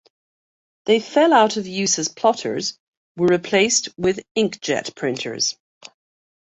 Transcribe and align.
They 0.85 0.99
fell 0.99 1.31
out 1.31 1.57
of 1.57 1.67
use 1.67 1.99
as 1.99 2.07
plotters 2.09 2.79
were 3.17 3.27
replaced 3.27 3.89
with 3.99 4.19
ink-jet 4.33 4.95
printers. 4.95 5.55